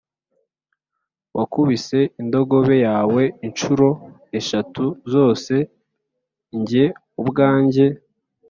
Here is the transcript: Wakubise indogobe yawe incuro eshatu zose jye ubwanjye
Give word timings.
Wakubise 1.37 1.99
indogobe 2.21 2.75
yawe 2.87 3.23
incuro 3.47 3.89
eshatu 4.39 4.83
zose 5.13 5.53
jye 6.67 6.85
ubwanjye 7.21 7.85